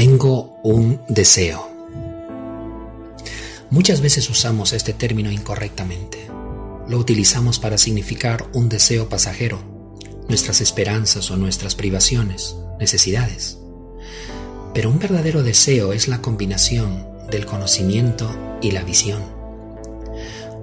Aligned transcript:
Tengo 0.00 0.58
un 0.62 1.02
deseo. 1.08 1.68
Muchas 3.68 4.00
veces 4.00 4.30
usamos 4.30 4.72
este 4.72 4.94
término 4.94 5.30
incorrectamente. 5.30 6.26
Lo 6.88 6.96
utilizamos 6.96 7.58
para 7.58 7.76
significar 7.76 8.48
un 8.54 8.70
deseo 8.70 9.10
pasajero, 9.10 9.58
nuestras 10.26 10.62
esperanzas 10.62 11.30
o 11.30 11.36
nuestras 11.36 11.74
privaciones, 11.74 12.56
necesidades. 12.78 13.58
Pero 14.72 14.88
un 14.88 14.98
verdadero 14.98 15.42
deseo 15.42 15.92
es 15.92 16.08
la 16.08 16.22
combinación 16.22 17.06
del 17.30 17.44
conocimiento 17.44 18.58
y 18.62 18.70
la 18.70 18.84
visión. 18.84 19.22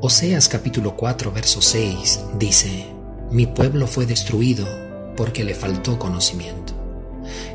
Oseas 0.02 0.50
capítulo 0.50 0.98
4 0.98 1.32
verso 1.32 1.62
6 1.62 2.22
dice, 2.40 2.88
Mi 3.30 3.46
pueblo 3.46 3.86
fue 3.86 4.08
destruido 4.08 4.68
porque 5.16 5.44
le 5.44 5.54
faltó 5.54 6.00
conocimiento. 6.00 6.77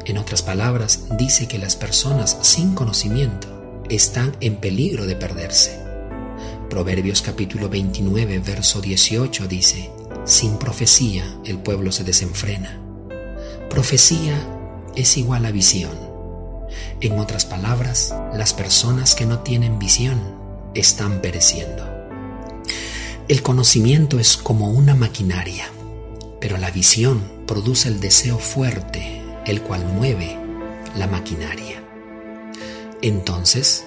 En 0.05 0.19
otras 0.19 0.43
palabras, 0.43 1.05
dice 1.17 1.47
que 1.47 1.59
las 1.59 1.77
personas 1.77 2.37
sin 2.43 2.75
conocimiento 2.75 3.85
están 3.89 4.37
en 4.41 4.57
peligro 4.57 5.07
de 5.07 5.17
perderse. 5.17 5.81
Proverbios 6.69 7.23
capítulo 7.23 7.69
29, 7.69 8.39
verso 8.41 8.81
18 8.81 9.47
dice, 9.47 9.91
Sin 10.25 10.57
profecía 10.57 11.25
el 11.45 11.59
pueblo 11.59 11.93
se 11.93 12.03
desenfrena. 12.03 12.81
Profecía 13.69 14.35
es 14.97 15.17
igual 15.17 15.47
a 15.47 15.51
visión. 15.51 15.93
En 17.01 17.19
otras 17.19 17.45
palabras, 17.45 18.15
las 18.35 18.55
personas 18.55 19.15
que 19.15 19.27
no 19.27 19.41
tienen 19.41 19.79
visión 19.79 20.19
están 20.75 21.21
pereciendo. 21.21 21.89
El 23.29 23.43
conocimiento 23.43 24.19
es 24.19 24.37
como 24.37 24.71
una 24.71 24.95
maquinaria, 24.95 25.67
pero 26.41 26.57
la 26.59 26.71
visión 26.71 27.23
produce 27.47 27.89
el 27.89 28.01
deseo 28.01 28.39
fuerte 28.39 29.22
el 29.47 29.63
cual 29.63 29.85
mueve 29.85 30.39
la 30.97 31.07
maquinaria. 31.07 31.83
Entonces, 33.01 33.85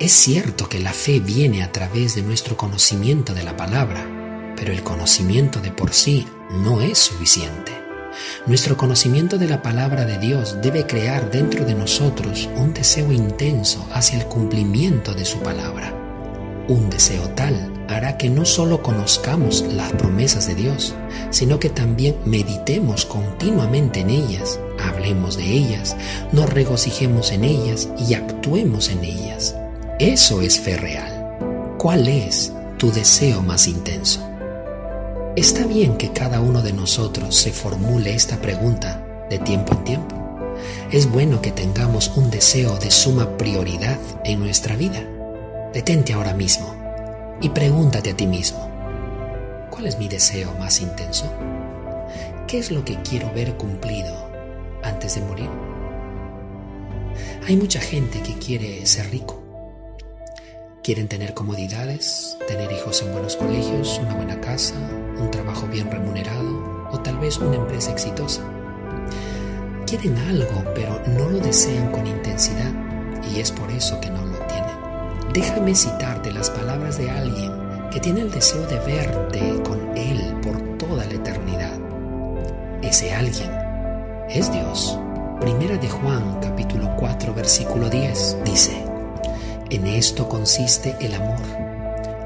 es 0.00 0.12
cierto 0.12 0.68
que 0.68 0.80
la 0.80 0.92
fe 0.92 1.20
viene 1.20 1.62
a 1.62 1.72
través 1.72 2.14
de 2.14 2.22
nuestro 2.22 2.56
conocimiento 2.56 3.34
de 3.34 3.42
la 3.42 3.56
palabra, 3.56 4.04
pero 4.56 4.72
el 4.72 4.82
conocimiento 4.82 5.60
de 5.60 5.70
por 5.70 5.92
sí 5.92 6.26
no 6.50 6.80
es 6.80 6.98
suficiente. 6.98 7.72
Nuestro 8.46 8.76
conocimiento 8.76 9.38
de 9.38 9.48
la 9.48 9.62
palabra 9.62 10.04
de 10.04 10.18
Dios 10.18 10.58
debe 10.60 10.86
crear 10.86 11.30
dentro 11.30 11.64
de 11.64 11.74
nosotros 11.74 12.48
un 12.56 12.74
deseo 12.74 13.12
intenso 13.12 13.86
hacia 13.92 14.18
el 14.18 14.26
cumplimiento 14.26 15.14
de 15.14 15.24
su 15.24 15.38
palabra. 15.38 15.94
Un 16.68 16.90
deseo 16.90 17.28
tal 17.30 17.71
hará 17.92 18.16
que 18.16 18.28
no 18.28 18.44
solo 18.44 18.82
conozcamos 18.82 19.62
las 19.72 19.92
promesas 19.92 20.46
de 20.46 20.54
Dios, 20.54 20.94
sino 21.30 21.58
que 21.58 21.68
también 21.68 22.16
meditemos 22.24 23.06
continuamente 23.06 24.00
en 24.00 24.10
ellas, 24.10 24.58
hablemos 24.82 25.36
de 25.36 25.44
ellas, 25.44 25.96
nos 26.32 26.50
regocijemos 26.50 27.32
en 27.32 27.44
ellas 27.44 27.88
y 28.08 28.14
actuemos 28.14 28.88
en 28.88 29.04
ellas. 29.04 29.56
Eso 29.98 30.42
es 30.42 30.58
fe 30.58 30.76
real. 30.76 31.36
¿Cuál 31.78 32.08
es 32.08 32.52
tu 32.78 32.90
deseo 32.92 33.42
más 33.42 33.66
intenso? 33.66 34.28
Está 35.36 35.64
bien 35.64 35.96
que 35.96 36.12
cada 36.12 36.40
uno 36.40 36.62
de 36.62 36.72
nosotros 36.72 37.34
se 37.34 37.52
formule 37.52 38.14
esta 38.14 38.36
pregunta 38.36 39.02
de 39.30 39.38
tiempo 39.38 39.74
en 39.74 39.84
tiempo. 39.84 40.14
Es 40.90 41.10
bueno 41.10 41.40
que 41.40 41.52
tengamos 41.52 42.12
un 42.16 42.30
deseo 42.30 42.76
de 42.78 42.90
suma 42.90 43.38
prioridad 43.38 43.98
en 44.24 44.40
nuestra 44.40 44.76
vida. 44.76 45.02
Detente 45.72 46.12
ahora 46.12 46.34
mismo 46.34 46.81
y 47.42 47.48
pregúntate 47.48 48.10
a 48.10 48.16
ti 48.16 48.26
mismo, 48.26 48.70
¿cuál 49.68 49.86
es 49.86 49.98
mi 49.98 50.08
deseo 50.08 50.54
más 50.60 50.80
intenso? 50.80 51.30
¿Qué 52.46 52.58
es 52.58 52.70
lo 52.70 52.84
que 52.84 53.02
quiero 53.02 53.32
ver 53.32 53.56
cumplido 53.56 54.14
antes 54.84 55.16
de 55.16 55.22
morir? 55.22 55.50
Hay 57.46 57.56
mucha 57.56 57.80
gente 57.80 58.22
que 58.22 58.34
quiere 58.34 58.86
ser 58.86 59.10
rico. 59.10 59.42
Quieren 60.84 61.08
tener 61.08 61.34
comodidades, 61.34 62.38
tener 62.46 62.70
hijos 62.70 63.02
en 63.02 63.12
buenos 63.12 63.36
colegios, 63.36 63.98
una 63.98 64.14
buena 64.14 64.40
casa, 64.40 64.74
un 65.18 65.30
trabajo 65.30 65.66
bien 65.66 65.90
remunerado 65.90 66.88
o 66.92 67.00
tal 67.00 67.18
vez 67.18 67.38
una 67.38 67.56
empresa 67.56 67.90
exitosa. 67.90 68.42
Quieren 69.86 70.16
algo, 70.16 70.64
pero 70.74 71.00
no 71.08 71.28
lo 71.28 71.38
desean 71.38 71.90
con 71.90 72.06
intensidad 72.06 72.72
y 73.32 73.40
es 73.40 73.50
por 73.50 73.70
eso 73.70 74.00
que 74.00 74.10
no 74.10 74.24
lo 74.24 74.31
Déjame 75.32 75.74
citarte 75.74 76.30
las 76.30 76.50
palabras 76.50 76.98
de 76.98 77.10
alguien 77.10 77.52
que 77.90 78.00
tiene 78.00 78.20
el 78.20 78.30
deseo 78.30 78.66
de 78.66 78.78
verte 78.80 79.62
con 79.66 79.96
Él 79.96 80.38
por 80.42 80.60
toda 80.76 81.06
la 81.06 81.14
eternidad. 81.14 81.72
Ese 82.82 83.14
alguien 83.14 83.50
es 84.28 84.52
Dios. 84.52 84.98
Primera 85.40 85.78
de 85.78 85.88
Juan 85.88 86.38
capítulo 86.42 86.94
4 86.98 87.32
versículo 87.32 87.88
10 87.88 88.44
dice, 88.44 88.84
En 89.70 89.86
esto 89.86 90.28
consiste 90.28 90.96
el 91.00 91.14
amor, 91.14 91.40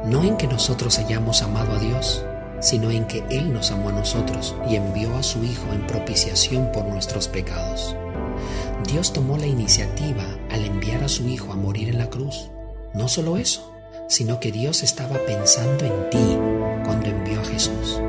no 0.05 0.25
en 0.25 0.37
que 0.37 0.49
nosotros 0.49 0.99
hayamos 0.99 1.43
amado 1.43 1.77
a 1.77 1.78
Dios, 1.78 2.25
sino 2.59 2.91
en 2.91 3.05
que 3.05 3.23
Él 3.31 3.53
nos 3.53 3.71
amó 3.71 3.91
a 3.91 3.93
nosotros 3.93 4.56
y 4.69 4.75
envió 4.75 5.17
a 5.17 5.23
su 5.23 5.44
Hijo 5.44 5.73
en 5.73 5.87
propiciación 5.87 6.73
por 6.73 6.84
nuestros 6.87 7.28
pecados. 7.28 7.94
Dios 8.88 9.12
tomó 9.12 9.37
la 9.37 9.47
iniciativa 9.47 10.25
al 10.50 10.65
enviar 10.65 11.05
a 11.05 11.09
su 11.09 11.28
Hijo 11.28 11.53
a 11.53 11.56
morir 11.56 11.88
en 11.88 11.99
la 11.99 12.11
cruz 12.11 12.50
no 12.97 13.09
solo 13.09 13.37
eso, 13.37 13.73
sino 14.09 14.41
que 14.41 14.51
Dios 14.51 14.83
estaba 14.83 15.19
pensando 15.27 15.84
en 15.84 16.11
ti 16.11 16.39
cuando 16.84 17.07
envió 17.09 17.41
a 17.41 17.45
Jesús. 17.45 18.01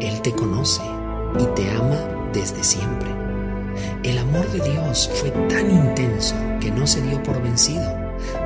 Él 0.00 0.22
te 0.22 0.32
conoce 0.32 0.80
y 1.38 1.44
te 1.54 1.70
ama 1.70 2.30
desde 2.32 2.64
siempre. 2.64 3.10
El 4.02 4.16
amor 4.18 4.50
de 4.52 4.70
Dios 4.70 5.10
fue 5.14 5.30
tan 5.48 5.70
intenso 5.70 6.34
que 6.60 6.70
no 6.70 6.86
se 6.86 7.02
dio 7.02 7.22
por 7.22 7.42
vencido 7.42 7.84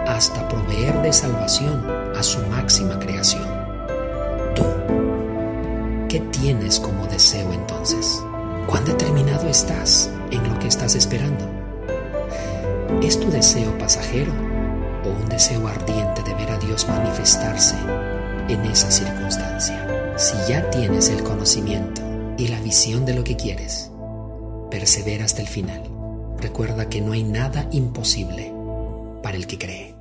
hasta 0.09 0.49
proveer 0.49 1.01
de 1.03 1.13
salvación 1.13 1.87
a 2.17 2.23
su 2.23 2.41
máxima 2.49 2.99
creación. 2.99 3.49
Tú, 4.57 4.65
¿qué 6.09 6.19
tienes 6.33 6.81
como 6.81 7.07
deseo 7.07 7.53
entonces? 7.53 8.21
¿Cuán 8.67 8.85
determinado 8.85 9.49
estás 9.49 10.11
en 10.33 10.49
lo 10.49 10.59
que 10.59 10.67
estás 10.67 10.97
esperando? 10.97 11.49
¿Es 13.03 13.21
tu 13.21 13.31
deseo 13.31 13.79
pasajero 13.79 14.50
o 15.05 15.09
un 15.09 15.29
deseo 15.29 15.67
ardiente 15.67 16.23
de 16.23 16.35
ver 16.35 16.51
a 16.51 16.59
Dios 16.59 16.87
manifestarse 16.89 17.77
en 18.49 18.65
esa 18.65 18.91
circunstancia. 18.91 20.15
Si 20.17 20.37
ya 20.49 20.69
tienes 20.71 21.09
el 21.09 21.23
conocimiento 21.23 22.03
y 22.37 22.49
la 22.49 22.61
visión 22.61 23.07
de 23.07 23.15
lo 23.15 23.25
que 23.25 23.37
quieres, 23.37 23.91
persevera 24.71 25.25
hasta 25.25 25.43
el 25.43 25.49
final. 25.49 25.83
Recuerda 26.39 26.89
que 26.89 27.01
no 27.01 27.13
hay 27.13 27.23
nada 27.23 27.69
imposible 27.71 28.53
para 29.23 29.37
el 29.37 29.47
que 29.47 29.59
cree. 29.59 30.00